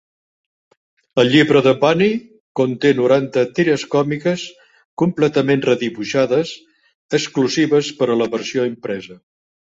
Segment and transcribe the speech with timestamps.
[1.23, 2.13] El llibre de Bunny
[2.59, 4.45] conté noranta tires còmiques
[5.01, 6.55] completament redibuixades
[7.19, 9.19] exclusives per a la versió impresa.